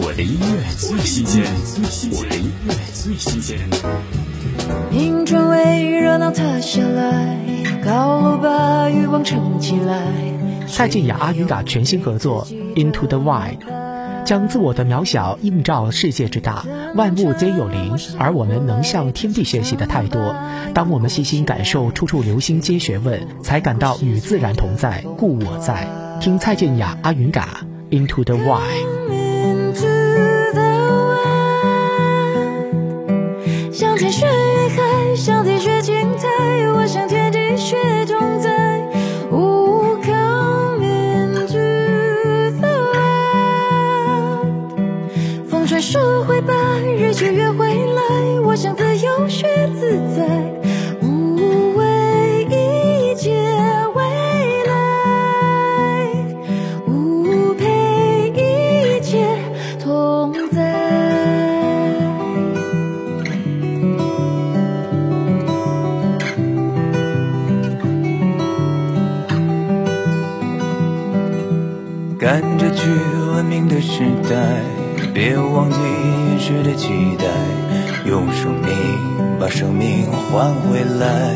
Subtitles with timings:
[0.00, 1.42] 我的音乐最新鲜，
[2.12, 3.58] 我的音乐最新鲜。
[4.92, 7.36] 迎春为热闹塌下来，
[7.84, 10.00] 高楼把欲望撑起来。
[10.68, 13.58] 蔡健雅、阿云嘎全新合作《Into the Wild》，
[14.24, 20.36] 将自我的渺小映照世界之大，万物皆有灵，而我们能向天地学习的太多。
[20.74, 25.88] 当我们细心感受处处留心皆学问，才感到与自然同在，故我在。
[26.20, 28.84] 听蔡健雅、阿云嘎《Into the Wild》。
[45.90, 46.52] 说会把，
[46.98, 50.28] 日去月回来，我想自由学自在。
[51.00, 53.32] 无畏一切
[53.94, 54.02] 未
[54.66, 56.12] 来，
[56.86, 59.26] 无陪一切
[59.82, 60.58] 同在。
[72.18, 72.90] 赶着去
[73.32, 74.60] 文明的时代，
[75.14, 75.76] 别忘记
[76.28, 77.24] 原始的期待，
[78.06, 81.34] 用生命把生命换回来。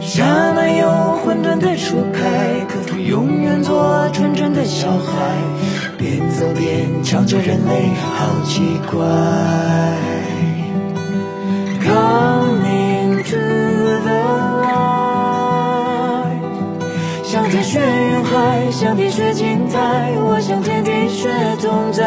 [0.00, 0.88] 刹那有
[1.22, 5.36] 混沌的初开，可否永远做纯真的小孩？
[5.96, 10.07] 边走边唱着人类好奇怪。
[18.68, 21.30] 云海，向地学静态，我向天地学
[21.62, 22.04] 同在。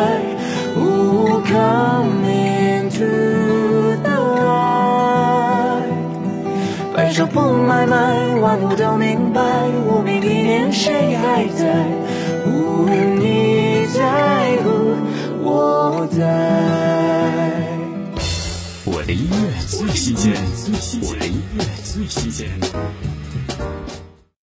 [0.78, 5.82] Oh, come into the wild，
[6.96, 9.42] 白首不买卖，万物都明白，
[9.88, 11.66] 无名一念谁还在？
[12.46, 14.70] 无你在乎，
[15.44, 16.22] 我在。
[18.86, 21.31] 我的音乐最新鲜，我的音乐最新鲜。